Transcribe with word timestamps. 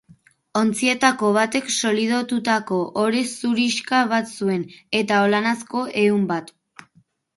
Ontzietako 0.59 1.27
batek 1.35 1.67
solidotutako 1.75 2.79
ore 3.03 3.21
zurixka 3.35 4.01
bat 4.15 4.33
zuen, 4.41 4.67
eta 5.03 5.21
olanazko 5.27 5.85
ehun 6.07 6.27
bat. 6.33 6.51